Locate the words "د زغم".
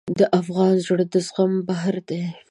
1.13-1.51